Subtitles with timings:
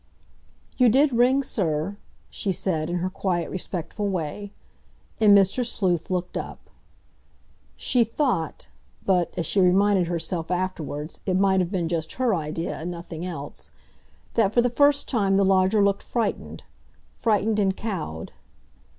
[0.77, 1.95] "You did ring, sir?"
[2.31, 4.51] she said, in her quiet, respectful way.
[5.19, 5.63] And Mr.
[5.63, 6.71] Sleuth looked up.
[7.75, 12.89] She thought—but, as she reminded herself afterwards, it might have been just her idea, and
[12.89, 18.31] nothing else—that for the first time the lodger looked frightened—frightened and cowed.